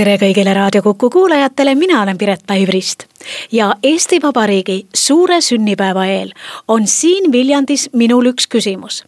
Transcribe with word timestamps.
tere 0.00 0.16
kõigile 0.16 0.54
Raadio 0.56 0.80
Kuku 0.82 1.10
kuulajatele, 1.12 1.74
mina 1.76 1.98
olen 2.02 2.18
Piret 2.18 2.40
Päivrist 2.46 3.02
ja 3.52 3.74
Eesti 3.82 4.16
Vabariigi 4.22 4.86
suure 4.96 5.40
sünnipäeva 5.44 6.06
eel 6.08 6.30
on 6.68 6.86
siin 6.88 7.28
Viljandis 7.32 7.90
minul 7.92 8.30
üks 8.30 8.48
küsimus. 8.48 9.02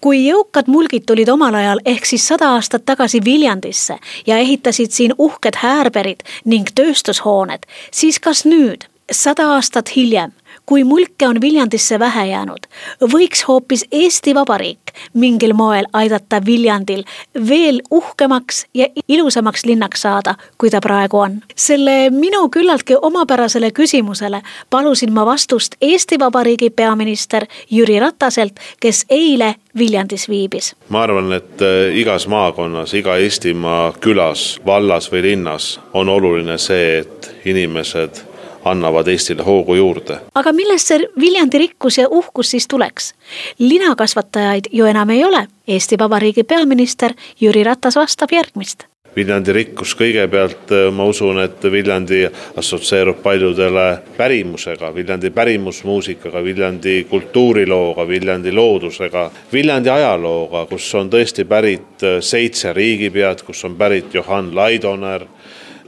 Kui 0.00 0.20
jõukad 0.28 0.70
mulgid 0.70 1.08
tulid 1.10 1.30
omal 1.32 1.58
ajal 1.58 1.82
ehk 1.84 2.06
siis 2.06 2.28
sada 2.28 2.52
aastat 2.54 2.84
tagasi 2.86 3.18
Viljandisse 3.24 3.98
ja 4.26 4.38
ehitasid 4.38 4.94
siin 4.94 5.14
uhked 5.18 5.58
häärberid 5.58 6.22
ning 6.44 6.70
tööstushooned, 6.74 7.66
siis 7.90 8.22
kas 8.22 8.44
nüüd, 8.46 8.86
sada 9.10 9.48
aastat 9.54 9.96
hiljem, 9.96 10.32
kui 10.66 10.84
mulke 10.84 11.28
on 11.28 11.40
Viljandisse 11.40 11.98
vähe 11.98 12.26
jäänud, 12.26 12.66
võiks 13.12 13.44
hoopis 13.48 13.84
Eesti 13.92 14.34
Vabariik 14.34 14.92
mingil 15.14 15.52
moel 15.52 15.86
aidata 15.92 16.40
Viljandil 16.46 17.04
veel 17.48 17.80
uhkemaks 17.90 18.66
ja 18.74 18.86
ilusamaks 19.08 19.64
linnaks 19.64 20.02
saada, 20.02 20.34
kui 20.58 20.70
ta 20.70 20.80
praegu 20.80 21.18
on. 21.18 21.40
selle 21.56 22.10
minu 22.10 22.48
küllaltki 22.48 22.96
omapärasele 23.02 23.70
küsimusele 23.70 24.42
palusin 24.70 25.12
ma 25.12 25.26
vastust 25.26 25.74
Eesti 25.80 26.18
Vabariigi 26.18 26.70
peaminister 26.70 27.46
Jüri 27.70 28.00
Rataselt, 28.00 28.60
kes 28.80 29.04
eile 29.10 29.54
Viljandis 29.78 30.28
viibis. 30.28 30.74
ma 30.88 31.02
arvan, 31.02 31.32
et 31.32 31.62
äh, 31.62 31.96
igas 31.96 32.28
maakonnas, 32.28 32.94
iga 32.94 33.16
Eestimaa 33.16 33.92
külas, 34.00 34.60
vallas 34.66 35.12
või 35.12 35.22
linnas 35.22 35.80
on 35.92 36.08
oluline 36.08 36.58
see, 36.58 36.98
et 36.98 37.34
inimesed 37.44 38.31
annavad 38.64 39.08
Eestile 39.08 39.42
hoogu 39.42 39.74
juurde. 39.74 40.18
aga 40.34 40.52
millest 40.52 40.92
see 40.92 41.08
Viljandi 41.20 41.58
rikkus 41.58 41.98
ja 41.98 42.06
uhkus 42.10 42.50
siis 42.50 42.68
tuleks? 42.68 43.14
linakasvatajaid 43.58 44.72
ju 44.72 44.86
enam 44.86 45.10
ei 45.10 45.24
ole. 45.24 45.46
Eesti 45.68 45.98
Vabariigi 45.98 46.44
peaminister 46.44 47.14
Jüri 47.40 47.64
Ratas 47.64 47.96
vastab 47.96 48.32
järgmist 48.32 48.86
Viljandi 49.16 49.52
rikkus 49.52 49.92
kõigepealt, 49.92 50.70
ma 50.96 51.04
usun, 51.04 51.36
et 51.42 51.60
Viljandi 51.68 52.22
assotsieerub 52.56 53.18
paljudele 53.20 53.84
pärimusega, 54.16 54.88
Viljandi 54.94 55.30
pärimusmuusikaga, 55.30 56.40
Viljandi 56.44 57.02
kultuurilooga, 57.10 58.06
Viljandi 58.08 58.52
loodusega, 58.56 59.26
Viljandi 59.52 59.92
ajalooga, 59.92 60.64
kus 60.70 60.88
on 60.96 61.12
tõesti 61.12 61.44
pärit 61.44 62.06
seitse 62.24 62.72
riigipead, 62.72 63.44
kus 63.44 63.60
on 63.68 63.76
pärit 63.76 64.14
Johann 64.16 64.54
Laidoner. 64.56 65.26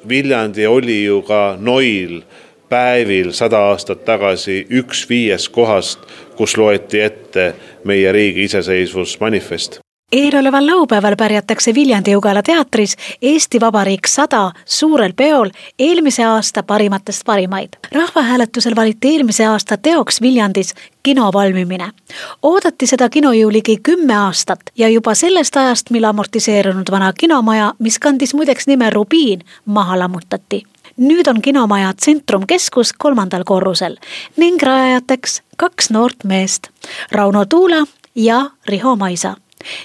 Viljandi 0.09 0.66
oli 0.69 1.05
ju 1.06 1.22
ka 1.25 1.56
Noil 1.56 2.20
päevil 2.75 3.30
sada 3.33 3.61
aastat 3.70 4.05
tagasi 4.05 4.67
üks 4.80 5.06
viiest 5.08 5.53
kohast, 5.55 6.00
kus 6.36 6.56
loeti 6.58 7.00
ette 7.00 7.53
meie 7.84 8.12
riigi 8.12 8.48
iseseisvusmanifest 8.50 9.78
eeloleval 10.12 10.66
laupäeval 10.66 11.16
pärjatakse 11.16 11.75
Viljandi-Ugala 11.75 12.42
teatris 12.42 12.97
Eesti 13.22 13.61
Vabariik 13.61 14.06
sada 14.06 14.42
suurel 14.64 15.12
peol 15.16 15.50
eelmise 15.78 16.25
aasta 16.25 16.62
parimatest 16.62 17.25
parimaid. 17.27 17.69
rahvahääletusel 17.92 18.77
valiti 18.77 19.09
eelmise 19.09 19.47
aasta 19.47 19.77
teoks 19.77 20.20
Viljandis 20.22 20.75
kino 21.03 21.31
valmimine. 21.33 21.91
oodati 22.42 22.86
seda 22.86 23.09
kino 23.09 23.33
ju 23.33 23.53
ligi 23.53 23.77
kümme 23.83 24.16
aastat 24.16 24.61
ja 24.77 24.88
juba 24.88 25.14
sellest 25.14 25.56
ajast, 25.56 25.91
mil 25.91 26.05
amortiseerunud 26.05 26.91
vana 26.91 27.12
kinomaja, 27.12 27.75
mis 27.78 27.98
kandis 27.98 28.34
muideks 28.34 28.66
nime 28.66 28.91
Rubiin, 28.91 29.41
maha 29.64 29.98
lammutati 29.98 30.62
nüüd 30.97 31.27
on 31.27 31.43
kinomaja 31.43 31.93
Tsentrum 31.94 32.47
Keskus 32.47 32.93
kolmandal 32.93 33.44
korrusel 33.44 33.97
ning 34.37 34.62
rajajateks 34.62 35.43
kaks 35.56 35.91
noort 35.91 36.25
meest, 36.25 36.69
Rauno 37.12 37.44
Tuula 37.44 37.84
ja 38.15 38.50
Riho 38.69 38.97
Maisa 38.97 39.37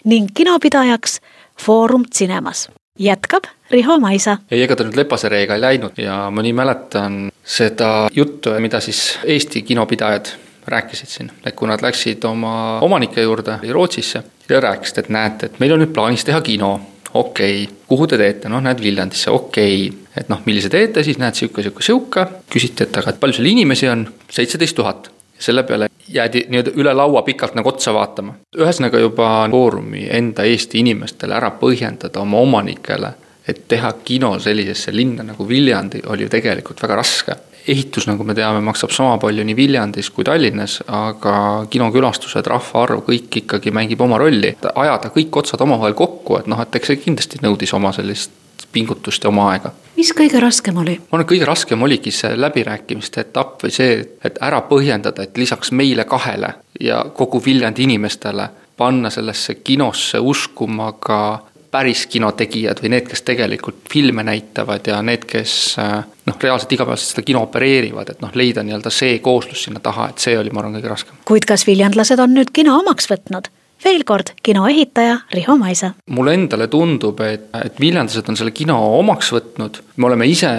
ning 0.03 0.29
kinopidajaks 0.33 1.21
Foorum 1.65 2.05
Cinemas 2.13 2.69
jätkab 2.99 3.43
Riho 3.71 3.99
Maisa. 3.99 4.37
ei, 4.51 4.63
ega 4.63 4.75
ta 4.75 4.83
nüüd 4.83 4.97
lepase 4.97 5.29
reega 5.29 5.55
ei 5.55 5.61
läinud 5.61 5.97
ja 6.01 6.27
ma 6.31 6.43
nii 6.43 6.53
mäletan 6.53 7.17
seda 7.45 8.09
juttu, 8.13 8.53
mida 8.59 8.79
siis 8.79 9.19
Eesti 9.23 9.61
kinopidajad 9.61 10.33
rääkisid 10.69 11.07
siin, 11.09 11.31
et 11.45 11.55
kui 11.55 11.67
nad 11.67 11.81
läksid 11.81 12.23
oma 12.29 12.79
omanike 12.85 13.21
juurde 13.21 13.59
Rootsisse 13.71 14.23
ja 14.49 14.59
rääkisid, 14.59 14.97
et 14.97 15.09
näete, 15.09 15.45
et 15.45 15.59
meil 15.59 15.73
on 15.73 15.81
nüüd 15.83 15.93
plaanis 15.93 16.25
teha 16.25 16.41
kino 16.41 16.79
okei 17.13 17.63
okay., 17.63 17.75
kuhu 17.87 18.07
te 18.07 18.17
teete, 18.17 18.49
noh, 18.49 18.61
näed 18.63 18.81
Viljandisse, 18.83 19.31
okei 19.31 19.87
okay., 19.89 20.05
et 20.17 20.29
noh, 20.29 20.41
millise 20.45 20.69
teete, 20.69 21.03
siis 21.03 21.17
näed 21.21 21.37
sihuke, 21.37 21.63
sihuke, 21.63 21.85
sihuke. 21.85 22.25
küsiti, 22.49 22.83
et 22.83 22.97
aga, 23.01 23.13
et 23.13 23.19
palju 23.19 23.39
seal 23.39 23.49
inimesi 23.51 23.89
on, 23.89 24.05
seitseteist 24.29 24.75
tuhat. 24.75 25.11
selle 25.39 25.63
peale 25.63 25.87
jäädi 26.11 26.41
nii-öelda 26.51 26.71
üle 26.75 26.93
laua 26.93 27.21
pikalt 27.21 27.55
nagu 27.55 27.69
otsa 27.69 27.93
vaatama. 27.93 28.33
ühesõnaga 28.57 28.99
juba 28.99 29.47
Foorumi 29.51 30.07
enda 30.11 30.43
Eesti 30.43 30.79
inimestele 30.79 31.35
ära 31.35 31.51
põhjendada 31.61 32.19
oma 32.19 32.37
omanikele, 32.37 33.13
et 33.47 33.67
teha 33.67 33.93
kino 34.03 34.39
sellisesse 34.39 34.91
linna 34.91 35.23
nagu 35.23 35.47
Viljandi 35.47 36.01
oli 36.05 36.27
ju 36.27 36.29
tegelikult 36.29 36.81
väga 36.83 36.95
raske 36.95 37.35
ehitus, 37.67 38.07
nagu 38.09 38.23
me 38.23 38.35
teame, 38.37 38.61
maksab 38.65 38.93
sama 38.95 39.17
palju 39.21 39.43
nii 39.45 39.55
Viljandis 39.57 40.09
kui 40.13 40.25
Tallinnas, 40.27 40.79
aga 40.87 41.35
kinokülastused, 41.69 42.47
rahvaarv, 42.47 43.03
kõik 43.07 43.41
ikkagi 43.43 43.73
mängib 43.75 44.01
oma 44.01 44.17
rolli. 44.21 44.55
ajada 44.75 45.11
kõik 45.15 45.41
otsad 45.43 45.61
omavahel 45.61 45.93
kokku, 45.93 46.37
et 46.39 46.47
noh, 46.47 46.61
et 46.61 46.75
eks 46.75 46.93
see 46.93 47.01
kindlasti 47.05 47.41
nõudis 47.43 47.73
oma 47.73 47.93
sellist 47.95 48.31
pingutust 48.71 49.23
ja 49.23 49.29
oma 49.29 49.49
aega. 49.51 49.71
mis 49.97 50.11
kõige 50.13 50.39
raskem 50.39 50.77
oli? 50.77 50.95
ma 50.99 51.17
arvan, 51.17 51.25
et 51.25 51.31
kõige 51.31 51.45
raskem 51.49 51.83
oligi 51.83 52.11
see 52.11 52.35
läbirääkimiste 52.37 53.21
etapp 53.25 53.63
või 53.65 53.73
see, 53.73 53.99
et 54.23 54.39
ära 54.41 54.61
põhjendada, 54.69 55.25
et 55.25 55.37
lisaks 55.37 55.71
meile 55.71 56.05
kahele 56.05 56.53
ja 56.79 57.03
kogu 57.15 57.41
Viljandi 57.45 57.83
inimestele 57.83 58.49
panna 58.77 59.09
sellesse 59.09 59.55
kinosse 59.55 60.19
uskuma 60.19 60.93
ka 60.99 61.39
päris 61.71 62.05
kinotegijad 62.09 62.81
või 62.83 62.93
need, 62.95 63.07
kes 63.09 63.21
tegelikult 63.27 63.89
filme 63.91 64.23
näitavad 64.25 64.87
ja 64.89 65.01
need, 65.05 65.25
kes 65.29 65.53
äh, 65.81 65.99
noh, 66.25 66.39
reaalselt 66.41 66.73
igapäevaselt 66.73 67.13
seda 67.13 67.25
kino 67.27 67.43
opereerivad, 67.45 68.13
et 68.13 68.23
noh, 68.25 68.33
leida 68.33 68.63
nii-öelda 68.65 68.91
see 68.93 69.19
kooslus 69.23 69.67
sinna 69.67 69.81
taha, 69.83 70.09
et 70.09 70.23
see 70.23 70.37
oli, 70.39 70.53
ma 70.53 70.63
arvan, 70.63 70.79
kõige 70.79 70.91
raskem. 70.91 71.21
kuid 71.29 71.47
kas 71.49 71.67
viljandlased 71.69 72.19
on 72.19 72.35
nüüd 72.37 72.53
kino 72.55 72.77
omaks 72.81 73.09
võtnud? 73.11 73.51
veel 73.83 74.03
kord 74.03 74.33
kinoehitaja 74.43 75.19
Riho 75.33 75.55
Maisa. 75.57 75.93
mulle 76.11 76.33
endale 76.35 76.67
tundub, 76.67 77.21
et, 77.23 77.47
et 77.63 77.79
viljandlased 77.79 78.29
on 78.29 78.39
selle 78.39 78.51
kino 78.51 78.79
omaks 78.97 79.31
võtnud, 79.35 79.81
me 79.97 80.09
oleme 80.09 80.27
ise 80.27 80.51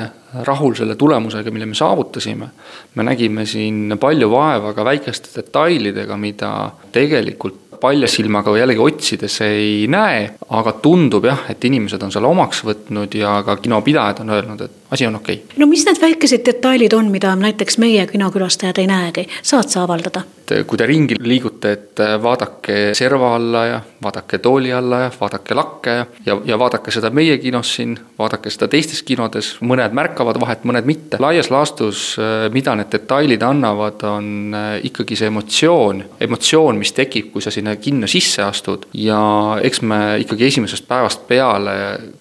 rahul 0.47 0.75
selle 0.78 0.94
tulemusega, 0.97 1.50
mille 1.50 1.66
me 1.66 1.75
saavutasime. 1.75 2.47
me 2.94 3.03
nägime 3.03 3.47
siin 3.47 3.97
palju 4.00 4.31
vaeva 4.31 4.72
ka 4.75 4.84
väikeste 4.84 5.34
detailidega, 5.34 6.16
mida 6.16 6.70
tegelikult 6.93 7.69
palja 7.81 8.09
silmaga 8.09 8.55
jällegi 8.59 8.83
otsides 8.85 9.41
ei 9.47 9.87
näe, 9.91 10.27
aga 10.57 10.75
tundub 10.83 11.25
jah, 11.29 11.47
et 11.53 11.65
inimesed 11.65 12.03
on 12.03 12.13
selle 12.13 12.31
omaks 12.31 12.65
võtnud 12.67 13.17
ja 13.19 13.41
ka 13.47 13.57
kinopidajad 13.63 14.23
on 14.25 14.37
öelnud, 14.37 14.67
et 14.67 14.80
asi 14.91 15.06
on 15.06 15.17
okei 15.17 15.34
okay.. 15.34 15.59
no 15.59 15.67
mis 15.67 15.84
need 15.87 16.01
väikesed 16.01 16.45
detailid 16.47 16.93
on, 16.97 17.11
mida 17.11 17.34
näiteks 17.37 17.78
meie 17.78 18.06
kinokülastajad 18.06 18.78
ei 18.83 18.87
näegi, 18.91 19.28
saad 19.43 19.69
sa 19.69 19.84
avaldada? 19.87 20.23
kui 20.67 20.78
te 20.78 20.87
ringi 20.87 21.15
liigute, 21.23 21.73
et 21.73 22.01
vaadake 22.23 22.91
serva 22.99 23.34
alla 23.37 23.65
ja 23.67 23.81
vaadake 24.03 24.41
tooli 24.43 24.73
alla 24.73 25.05
ja 25.05 25.11
vaadake 25.21 25.55
lakke 25.55 25.91
ja, 25.95 26.06
ja, 26.27 26.37
ja 26.45 26.59
vaadake 26.59 26.91
seda 26.91 27.11
meie 27.15 27.37
kinos 27.39 27.75
siin, 27.77 27.95
vaadake 28.19 28.50
seda 28.50 28.67
teistes 28.73 29.05
kinodes, 29.06 29.53
mõned 29.62 29.95
märkavad 29.95 30.41
vahet, 30.43 30.65
mõned 30.67 30.89
mitte. 30.89 31.21
laias 31.23 31.53
laastus, 31.55 32.17
mida 32.53 32.75
need 32.75 32.91
detailid 32.93 33.45
annavad, 33.47 34.03
on 34.11 34.56
ikkagi 34.83 35.19
see 35.21 35.31
emotsioon, 35.31 36.03
emotsioon, 36.27 36.81
mis 36.81 36.93
tekib, 36.97 37.31
kui 37.31 37.45
sa 37.45 37.55
sinna 37.55 37.77
kinno 37.77 38.11
sisse 38.11 38.43
astud 38.43 38.88
ja 38.94 39.20
eks 39.62 39.82
me 39.87 40.00
ikkagi 40.25 40.49
esimesest 40.50 40.88
päevast 40.91 41.29
peale 41.29 41.76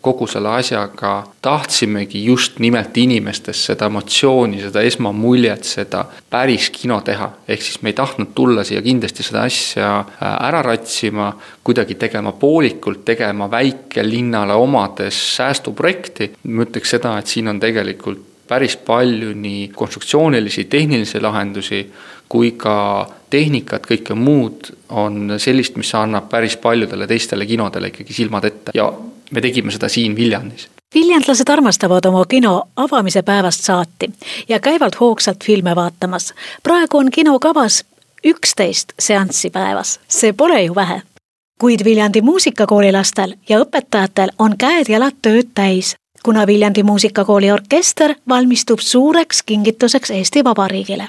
kogu 0.06 0.28
selle 0.30 0.54
asjaga 0.60 1.24
tahtsimegi 1.42 2.24
just 2.26 2.59
nimelt 2.60 2.98
inimestes 2.98 3.62
seda 3.70 3.88
emotsiooni, 3.90 4.62
seda 4.62 4.84
esmamuljet, 4.86 5.64
seda 5.68 6.04
päris 6.30 6.70
kino 6.76 7.00
teha. 7.06 7.30
ehk 7.48 7.62
siis 7.62 7.82
me 7.82 7.90
ei 7.90 7.98
tahtnud 7.98 8.34
tulla 8.36 8.64
siia 8.64 8.82
kindlasti 8.82 9.24
seda 9.24 9.44
asja 9.48 9.90
äh, 10.00 10.34
ära 10.48 10.62
ratsima, 10.66 11.32
kuidagi 11.64 11.96
tegema 11.96 12.32
poolikult, 12.32 13.06
tegema 13.06 13.50
väikelinnale 13.52 14.54
omades 14.54 15.20
säästuprojekti. 15.36 16.32
ma 16.44 16.68
ütleks 16.68 16.96
seda, 16.98 17.18
et 17.20 17.28
siin 17.28 17.48
on 17.48 17.60
tegelikult 17.60 18.26
päris 18.50 18.76
palju 18.82 19.34
nii 19.38 19.68
konstruktsioonilisi, 19.76 20.66
tehnilisi 20.66 21.22
lahendusi 21.22 21.84
kui 22.30 22.52
ka 22.58 23.06
tehnikat, 23.30 23.86
kõike 23.90 24.18
muud 24.18 24.72
on 24.98 25.38
sellist, 25.42 25.78
mis 25.78 25.94
annab 25.98 26.30
päris 26.30 26.58
paljudele 26.58 27.08
teistele 27.10 27.46
kinodele 27.50 27.94
ikkagi 27.94 28.14
silmad 28.14 28.50
ette 28.50 28.74
ja 28.78 28.90
me 29.32 29.42
tegime 29.42 29.74
seda 29.74 29.90
siin 29.90 30.18
Viljandis 30.18 30.70
viljandlased 30.96 31.50
armastavad 31.50 32.06
oma 32.06 32.26
kino 32.26 32.64
avamise 32.76 33.22
päevast 33.22 33.64
saati 33.64 34.10
ja 34.50 34.60
käivad 34.60 34.94
hoogsalt 35.00 35.44
filme 35.44 35.76
vaatamas. 35.76 36.34
praegu 36.64 36.98
on 36.98 37.12
kino 37.12 37.40
kavas 37.40 37.86
üksteist 38.28 38.94
seanssi 39.00 39.50
päevas, 39.50 40.00
see 40.08 40.34
pole 40.34 40.64
ju 40.64 40.76
vähe. 40.76 41.02
kuid 41.60 41.84
Viljandi 41.84 42.22
muusikakooli 42.22 42.92
lastel 42.92 43.36
ja 43.50 43.60
õpetajatel 43.60 44.30
on 44.40 44.56
käed-jalad 44.58 45.16
tööd 45.22 45.52
täis, 45.56 45.96
kuna 46.24 46.48
Viljandi 46.48 46.84
muusikakooli 46.84 47.52
orkester 47.52 48.16
valmistub 48.30 48.80
suureks 48.80 49.44
kingituseks 49.44 50.12
Eesti 50.12 50.44
Vabariigile. 50.44 51.08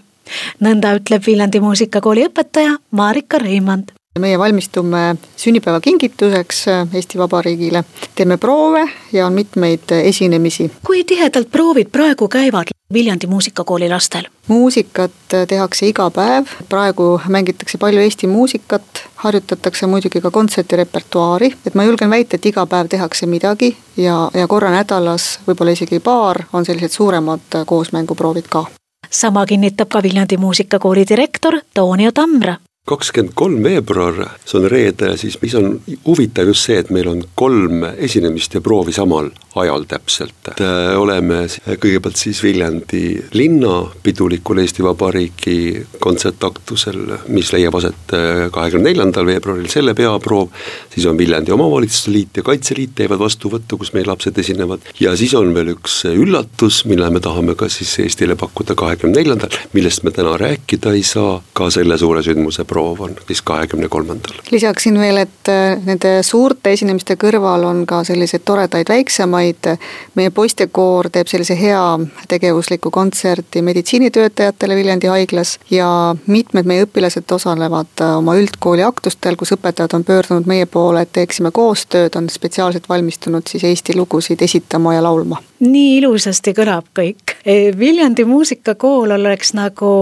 nõnda 0.60 0.94
ütleb 0.96 1.26
Viljandi 1.26 1.60
muusikakooli 1.60 2.26
õpetaja 2.26 2.76
Marika 2.90 3.38
Reimand 3.38 3.92
meie 4.18 4.38
valmistume 4.38 5.16
sünnipäevakingituseks 5.36 6.64
Eesti 6.94 7.18
Vabariigile, 7.18 7.84
teeme 8.14 8.36
proove 8.36 8.88
ja 9.12 9.26
on 9.26 9.32
mitmeid 9.32 9.80
esinemisi. 10.02 10.72
kui 10.86 11.04
tihedalt 11.04 11.50
proovid 11.50 11.86
praegu 11.92 12.28
käivad 12.28 12.64
Viljandi 12.92 13.26
muusikakooli 13.26 13.88
lastel? 13.88 14.22
muusikat 14.48 15.10
tehakse 15.48 15.88
iga 15.88 16.10
päev, 16.10 16.44
praegu 16.68 17.20
mängitakse 17.28 17.78
palju 17.78 18.00
Eesti 18.00 18.26
muusikat, 18.26 18.82
harjutatakse 19.16 19.86
muidugi 19.86 20.20
ka 20.20 20.30
kontserdirepertuaari, 20.30 21.54
et 21.66 21.74
ma 21.74 21.84
julgen 21.84 22.10
väita, 22.10 22.36
et 22.36 22.46
iga 22.46 22.66
päev 22.66 22.88
tehakse 22.88 23.26
midagi 23.26 23.76
ja, 23.96 24.30
ja 24.34 24.46
korra 24.46 24.70
nädalas, 24.70 25.38
võib-olla 25.46 25.70
isegi 25.70 26.00
paar, 26.00 26.42
on 26.52 26.64
sellised 26.64 26.90
suuremad 26.90 27.62
koosmänguproovid 27.66 28.50
ka. 28.50 28.64
Sama 29.10 29.46
kinnitab 29.46 29.88
ka 29.88 30.02
Viljandi 30.02 30.36
muusikakooli 30.36 31.06
direktor 31.08 31.60
Toonio 31.74 32.10
Tamra 32.12 32.56
kakskümmend 32.90 33.34
kolm 33.38 33.62
veebruar, 33.64 34.18
see 34.44 34.58
on 34.60 34.66
reede, 34.70 35.14
siis 35.20 35.36
mis 35.42 35.54
on 35.58 35.76
huvitav 36.06 36.50
just 36.50 36.66
see, 36.66 36.80
et 36.80 36.90
meil 36.94 37.10
on 37.10 37.22
kolm 37.38 37.84
esinemist 37.92 38.56
ja 38.56 38.62
proovi 38.64 38.94
samal 38.96 39.30
ajal 39.60 39.86
täpselt. 39.90 40.52
Äh, 40.60 40.92
oleme 40.98 41.42
kõigepealt 41.50 42.18
siis 42.18 42.42
Viljandi 42.44 43.02
linna 43.34 43.82
pidulikul 44.02 44.62
Eesti 44.62 44.84
Vabariigi 44.86 45.56
kontsertaktusel, 46.02 47.00
mis 47.34 47.52
leiab 47.54 47.78
aset 47.78 48.14
äh, 48.16 48.44
kahekümne 48.54 48.90
neljandal 48.90 49.28
veebruaril, 49.28 49.70
selle 49.70 49.94
peaproov, 49.98 50.50
siis 50.94 51.06
on 51.10 51.18
Viljandi 51.18 51.54
Omavalitsuste 51.54 52.14
Liit 52.14 52.40
ja 52.40 52.46
Kaitseliit 52.46 52.94
teevad 52.98 53.22
vastuvõttu, 53.22 53.80
kus 53.80 53.94
meil 53.96 54.08
lapsed 54.10 54.38
esinevad, 54.42 54.86
ja 55.02 55.14
siis 55.18 55.34
on 55.38 55.54
veel 55.54 55.74
üks 55.76 56.02
üllatus, 56.10 56.84
mille 56.90 57.10
me 57.10 57.22
tahame 57.22 57.56
ka 57.58 57.70
siis 57.70 57.96
Eestile 58.04 58.38
pakkuda 58.38 58.78
kahekümne 58.78 59.18
neljandal, 59.20 59.54
millest 59.74 60.06
me 60.06 60.14
täna 60.14 60.36
rääkida 60.40 60.94
ei 60.96 61.06
saa, 61.06 61.38
ka 61.54 61.70
selle 61.74 61.98
suure 62.00 62.22
sündmuse 62.26 62.64
proov 62.64 62.79
on 62.80 63.16
siis 63.26 63.42
kahekümne 63.42 63.88
kolmandal. 63.88 64.40
lisaksin 64.50 64.98
veel, 64.98 65.16
et 65.16 65.48
äh, 65.48 65.78
nende 65.84 66.22
suurte 66.26 66.72
esinemiste 66.72 67.16
kõrval 67.20 67.64
on 67.68 67.84
ka 67.86 68.02
selliseid 68.04 68.44
toredaid 68.44 68.88
väiksemaid, 68.88 69.70
meie 70.14 70.30
poistekoor 70.30 71.10
teeb 71.10 71.30
sellise 71.30 71.56
hea 71.60 71.82
tegevusliku 72.28 72.90
kontserti 72.90 73.62
meditsiinitöötajatele 73.62 74.76
Viljandi 74.76 75.10
haiglas 75.12 75.58
ja 75.70 75.90
mitmed 76.26 76.66
meie 76.66 76.86
õpilased 76.86 77.36
osalevad 77.36 78.04
äh, 78.04 78.16
oma 78.18 78.36
üldkooli 78.40 78.86
aktustel, 78.86 79.36
kus 79.36 79.54
õpetajad 79.56 79.98
on 79.98 80.04
pöördunud 80.04 80.48
meie 80.50 80.66
poole, 80.66 81.04
et 81.04 81.12
teeksime 81.12 81.50
koostööd, 81.50 82.16
on 82.16 82.30
spetsiaalselt 82.30 82.88
valmistunud 82.88 83.46
siis 83.50 83.64
Eesti 83.64 83.96
lugusid 83.96 84.42
esitama 84.42 84.94
ja 84.94 85.04
laulma. 85.04 85.42
Nii 85.60 85.98
ilusasti 85.98 86.54
kõlab 86.56 86.88
kõik. 86.96 87.36
Viljandi 87.78 88.24
muusikakool 88.24 89.16
oleks 89.16 89.54
nagu 89.56 89.92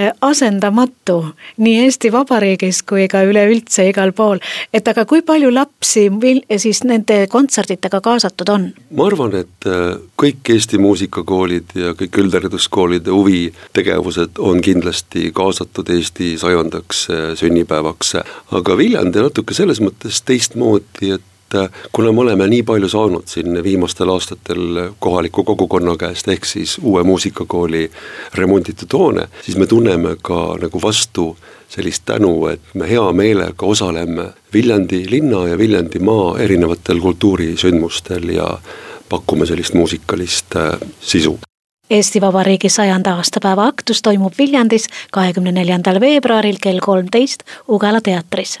Äh, 0.00 0.12
asendamatu 0.20 1.26
nii 1.56 1.74
Eesti 1.84 2.10
Vabariigis 2.12 2.80
kui 2.82 3.04
ka 3.08 3.20
üleüldse 3.22 3.84
igal 3.86 4.10
pool. 4.12 4.40
et 4.74 4.88
aga 4.88 5.04
kui 5.04 5.22
palju 5.22 5.52
lapsi 5.54 6.08
siis 6.58 6.80
nende 6.82 7.26
kontsertidega 7.30 8.00
kaasatud 8.00 8.48
on? 8.50 8.64
ma 8.90 9.06
arvan, 9.06 9.36
et 9.38 9.68
kõik 10.18 10.50
Eesti 10.50 10.80
muusikakoolid 10.82 11.76
ja 11.78 11.92
kõik 11.94 12.18
üldhariduskoolide 12.24 13.14
huvitegevused 13.14 14.42
on 14.42 14.58
kindlasti 14.60 15.30
kaasatud 15.30 15.94
Eesti 15.94 16.34
sajandaks 16.42 17.06
sünnipäevaks, 17.38 18.16
aga 18.50 18.76
Viljandi 18.76 19.22
natuke 19.22 19.54
selles 19.54 19.78
mõttes 19.78 20.24
teistmoodi, 20.26 21.14
et 21.14 21.33
et 21.54 21.60
äh, 21.60 21.80
kuna 21.92 22.12
me 22.12 22.20
oleme 22.20 22.46
nii 22.48 22.62
palju 22.62 22.88
saanud 22.88 23.26
siin 23.26 23.62
viimastel 23.62 24.08
aastatel 24.08 24.90
kohaliku 24.98 25.44
kogukonna 25.44 25.96
käest, 25.96 26.28
ehk 26.28 26.44
siis 26.44 26.78
uue 26.82 27.02
muusikakooli 27.02 27.90
remonditud 28.34 28.92
hoone, 28.92 29.28
siis 29.42 29.58
me 29.58 29.66
tunneme 29.66 30.16
ka 30.22 30.56
nagu 30.60 30.82
vastu 30.82 31.36
sellist 31.68 32.02
tänu, 32.06 32.46
et 32.46 32.74
me 32.74 32.88
hea 32.90 33.12
meelega 33.12 33.66
osaleme 33.66 34.28
Viljandi 34.52 35.04
linna 35.10 35.48
ja 35.48 35.58
Viljandimaa 35.58 36.38
erinevatel 36.38 37.00
kultuurisündmustel 37.00 38.28
ja 38.28 38.58
pakume 39.08 39.46
sellist 39.46 39.74
muusikalist 39.74 40.56
äh, 40.56 40.78
sisu. 41.00 41.38
Eesti 41.90 42.20
Vabariigi 42.20 42.68
sajanda 42.68 43.16
aastapäeva 43.20 43.66
aktus 43.66 44.02
toimub 44.02 44.32
Viljandis 44.38 44.88
kahekümne 45.12 45.52
neljandal 45.52 46.00
veebruaril 46.00 46.56
kell 46.62 46.80
kolmteist 46.80 47.44
Ugala 47.68 48.00
teatris 48.00 48.58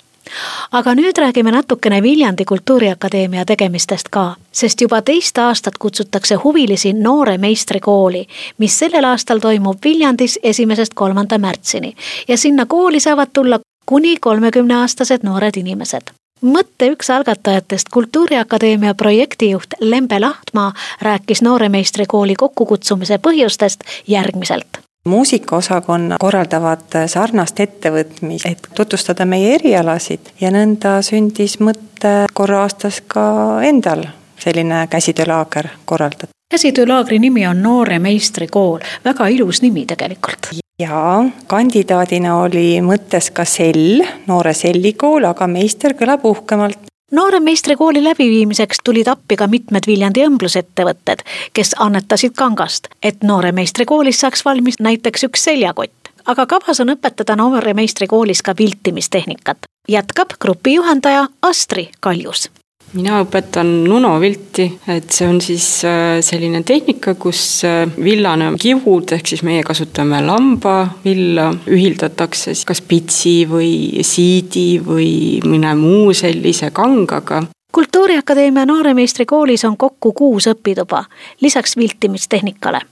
aga 0.72 0.94
nüüd 0.94 1.18
räägime 1.18 1.50
natukene 1.50 2.02
Viljandi 2.02 2.44
Kultuuriakadeemia 2.44 3.44
tegemistest 3.44 4.08
ka, 4.10 4.34
sest 4.52 4.80
juba 4.80 5.02
teist 5.02 5.38
aastat 5.38 5.78
kutsutakse 5.78 6.34
huvilisi 6.34 6.92
Noore 6.92 7.38
meistrikooli, 7.38 8.26
mis 8.58 8.78
sellel 8.78 9.04
aastal 9.04 9.38
toimub 9.38 9.78
Viljandis 9.84 10.38
esimesest 10.42 10.94
kolmanda 10.94 11.38
märtsini. 11.38 11.94
Ja 12.28 12.36
sinna 12.36 12.66
kooli 12.66 13.00
saavad 13.00 13.28
tulla 13.32 13.60
kuni 13.86 14.16
kolmekümneaastased 14.20 15.22
noored 15.22 15.56
inimesed. 15.56 16.14
Mõtte 16.44 16.90
üks 16.92 17.08
algatajatest, 17.10 17.88
Kultuuriakadeemia 17.88 18.94
projektijuht 18.94 19.78
Lembe 19.80 20.20
Lahtmaa 20.20 20.72
rääkis 21.00 21.42
Noore 21.42 21.68
meistrikooli 21.68 22.34
kokkukutsumise 22.34 23.18
põhjustest 23.18 23.84
järgmiselt 24.06 24.83
muusikaosakonna 25.08 26.16
korraldavad 26.20 26.96
sarnast 27.06 27.60
ettevõtmist, 27.60 28.46
et 28.46 28.68
tutvustada 28.74 29.26
meie 29.28 29.54
erialasid 29.58 30.32
ja 30.40 30.50
nõnda 30.54 30.98
sündis 31.04 31.58
mõte 31.60 32.14
korra 32.34 32.62
aastas 32.64 33.02
ka 33.06 33.24
endal 33.62 34.06
selline 34.40 34.86
käsitöölaager 34.90 35.68
korraldada. 35.84 36.32
käsitöölaagri 36.50 37.18
nimi 37.18 37.46
on 37.46 37.62
Noore 37.62 37.98
meistrikool, 37.98 38.80
väga 39.04 39.28
ilus 39.28 39.62
nimi 39.62 39.86
tegelikult. 39.86 40.48
jaa, 40.78 41.24
kandidaadina 41.46 42.36
oli 42.40 42.80
mõttes 42.80 43.30
ka 43.32 43.44
sell, 43.44 44.02
Noore 44.26 44.54
sellikool, 44.54 45.24
aga 45.24 45.46
meister 45.46 45.94
kõlab 45.94 46.24
uhkemalt 46.24 46.93
nooremeistrikooli 47.12 48.04
läbiviimiseks 48.04 48.78
tulid 48.84 49.08
appi 49.08 49.36
ka 49.36 49.46
mitmed 49.46 49.86
Viljandi 49.86 50.24
õmblusettevõtted, 50.26 51.22
kes 51.52 51.74
annetasid 51.78 52.34
kangast, 52.36 52.88
et 53.02 53.22
nooremeistrikoolis 53.22 54.20
saaks 54.20 54.44
valmis 54.44 54.80
näiteks 54.80 55.24
üks 55.24 55.44
seljakott. 55.44 55.92
aga 56.26 56.46
kavas 56.46 56.80
on 56.80 56.88
õpetada 56.88 57.36
nooremeistrikoolis 57.36 58.42
ka 58.42 58.54
viltimistehnikat, 58.58 59.58
jätkab 59.88 60.28
grupi 60.40 60.74
juhendaja 60.74 61.28
Astri 61.42 61.90
Kaljus 62.00 62.50
mina 62.94 63.18
õpetan 63.24 63.70
Nuno 63.88 64.14
vilti, 64.22 64.66
et 64.90 65.10
see 65.12 65.26
on 65.28 65.40
siis 65.42 65.66
äh, 65.88 66.18
selline 66.24 66.62
tehnika, 66.66 67.16
kus 67.20 67.40
äh, 67.66 67.82
villane 68.04 68.52
kivud, 68.60 69.14
ehk 69.16 69.32
siis 69.32 69.42
meie 69.46 69.64
kasutame 69.66 70.20
lambavilla, 70.24 71.50
ühildatakse 71.70 72.54
kas 72.66 72.82
pitsi 72.86 73.42
või 73.50 74.04
siidi 74.06 74.78
või 74.84 75.10
mõne 75.46 75.74
muu 75.78 76.14
sellise 76.16 76.70
kangaga. 76.74 77.42
Kultuuriakadeemia 77.74 78.66
nooremeistrikoolis 78.70 79.64
on 79.66 79.76
kokku 79.76 80.12
kuus 80.14 80.46
õpituba, 80.52 81.04
lisaks 81.42 81.76
viltimistehnikale. 81.76 82.84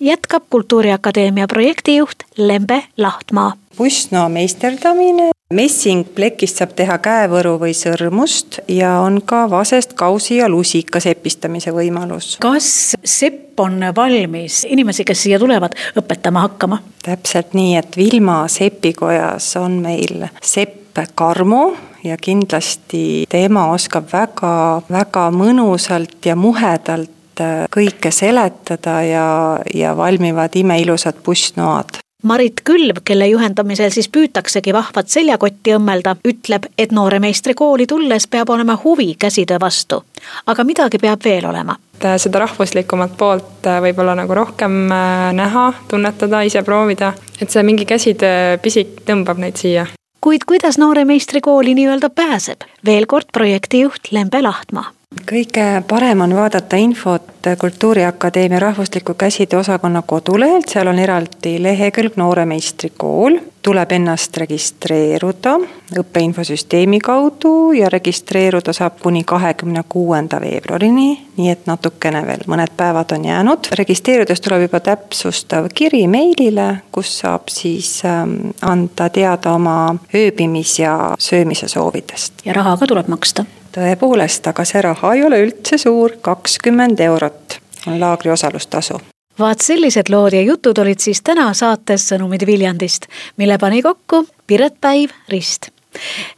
Jätkab 0.00 0.46
Kultuuriakadeemia 0.50 1.46
projektijuht 1.50 2.26
Lembe 2.38 2.82
Lahtmaa. 2.96 3.52
pussnoa 3.76 4.28
meisterdamine 4.28 5.30
messingplekist 5.54 6.60
saab 6.60 6.74
teha 6.78 6.96
käevõru 7.02 7.56
või 7.58 7.72
sõrmust 7.74 8.60
ja 8.70 9.00
on 9.02 9.18
ka 9.26 9.44
vasest 9.50 9.96
kausi 9.98 10.36
ja 10.38 10.48
lusika 10.48 11.00
sepistamise 11.02 11.72
võimalus. 11.74 12.36
kas 12.40 12.96
sepp 13.04 13.58
on 13.60 13.82
valmis 13.96 14.64
inimesi, 14.70 15.04
kes 15.04 15.22
siia 15.26 15.38
tulevad, 15.42 15.74
õpetama 15.98 16.44
hakkama? 16.46 16.78
täpselt 17.02 17.54
nii, 17.58 17.76
et 17.76 17.96
Vilma 17.96 18.44
sepikojas 18.48 19.56
on 19.58 19.80
meil 19.82 20.28
sepp 20.42 20.78
Karmo 21.14 21.76
ja 22.04 22.16
kindlasti 22.20 23.24
tema 23.30 23.68
oskab 23.72 24.10
väga-väga 24.12 25.30
mõnusalt 25.34 26.26
ja 26.26 26.36
muhedalt 26.36 27.42
kõike 27.72 28.10
seletada 28.12 29.00
ja, 29.06 29.26
ja 29.74 29.96
valmivad 29.96 30.56
imeilusad 30.60 31.22
pussnoad. 31.24 32.02
Marit 32.22 32.60
Külv, 32.64 33.00
kelle 33.04 33.26
juhendamisel 33.26 33.90
siis 33.90 34.08
püütaksegi 34.12 34.74
vahvat 34.76 35.08
seljakotti 35.08 35.74
õmmelda, 35.76 36.16
ütleb, 36.28 36.66
et 36.78 36.92
nooremeistri 36.92 37.54
kooli 37.56 37.86
tulles 37.88 38.26
peab 38.28 38.50
olema 38.50 38.76
huvi 38.84 39.14
käsitöö 39.18 39.60
vastu. 39.60 40.04
aga 40.46 40.64
midagi 40.64 40.98
peab 40.98 41.24
veel 41.24 41.46
olema. 41.46 41.76
seda 42.16 42.38
rahvuslikumat 42.38 43.16
poolt 43.16 43.66
äh, 43.66 43.80
võib-olla 43.80 44.14
nagu 44.14 44.34
rohkem 44.34 44.92
äh, 44.92 45.32
näha, 45.32 45.72
tunnetada, 45.88 46.42
ise 46.42 46.62
proovida, 46.62 47.12
et 47.40 47.50
see 47.50 47.62
mingi 47.62 47.84
käsitöö 47.84 48.58
pisik 48.62 49.00
tõmbab 49.06 49.38
neid 49.38 49.56
siia 49.56 49.86
kuid 50.20 50.44
kuidas 50.46 50.78
noore 50.78 51.04
meistrikooli 51.04 51.74
nii-öelda 51.74 52.10
pääseb? 52.10 52.64
veel 52.86 53.06
kord 53.06 53.32
projektijuht 53.32 54.12
Lembe 54.12 54.42
Lahtmaa 54.42 54.92
kõige 55.30 55.82
parem 55.88 56.20
on 56.20 56.34
vaadata 56.34 56.76
infot 56.76 57.22
Kultuuriakadeemia 57.58 58.58
rahvusliku 58.60 59.14
käsitööosakonna 59.14 60.02
kodulehelt, 60.06 60.68
seal 60.68 60.86
on 60.86 60.98
eraldi 60.98 61.54
lehekülg 61.62 62.16
Nooremeistri 62.16 62.92
kool. 62.96 63.38
tuleb 63.62 63.90
ennast 63.92 64.36
registreeruda 64.36 65.58
õppeinfosüsteemi 66.00 66.98
kaudu 66.98 67.72
ja 67.72 67.88
registreeruda 67.88 68.72
saab 68.72 69.00
kuni 69.02 69.24
kahekümne 69.24 69.82
kuuenda 69.88 70.40
veebruarini, 70.40 71.26
nii 71.36 71.50
et 71.50 71.66
natukene 71.66 72.22
veel, 72.26 72.44
mõned 72.46 72.72
päevad 72.76 73.12
on 73.12 73.24
jäänud. 73.24 73.68
registreerudes 73.72 74.40
tuleb 74.40 74.62
juba 74.62 74.80
täpsustav 74.80 75.68
kiri 75.74 76.06
meilile, 76.06 76.82
kus 76.92 77.18
saab 77.18 77.48
siis 77.48 78.02
ähm, 78.04 78.34
anda 78.62 79.08
teada 79.08 79.52
oma 79.52 79.96
ööbimis- 80.14 80.78
ja 80.78 81.14
söömise 81.18 81.68
soovidest. 81.68 82.32
ja 82.44 82.52
raha 82.52 82.76
ka 82.76 82.86
tuleb 82.86 83.08
maksta 83.08 83.44
tõepoolest, 83.74 84.46
aga 84.50 84.64
see 84.64 84.82
raha 84.82 85.14
ei 85.14 85.24
ole 85.24 85.40
üldse 85.46 85.78
suur, 85.78 86.18
kakskümmend 86.22 87.00
eurot 87.00 87.60
on 87.86 88.00
laagri 88.00 88.30
osalustasu 88.30 89.00
vaat 89.40 89.60
sellised 89.64 90.10
lood 90.12 90.32
ja 90.36 90.42
jutud 90.42 90.78
olid 90.78 91.00
siis 91.00 91.22
täna 91.24 91.48
saates 91.56 92.08
Sõnumid 92.10 92.44
Viljandist, 92.46 93.06
mille 93.36 93.58
pani 93.58 93.82
kokku 93.82 94.26
Piret 94.46 94.76
Päiv 94.80 95.14
Rist. 95.28 95.70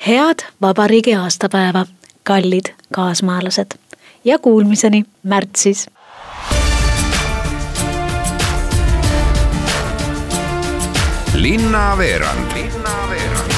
head 0.06 0.46
vabariigi 0.62 1.14
aastapäeva, 1.14 1.86
kallid 2.22 2.72
kaasmaalased 2.92 3.74
ja 4.24 4.38
kuulmiseni 4.38 5.04
märtsis. 5.22 5.90
linnaveerand. 11.34 12.52
linnaveerand 12.54 13.51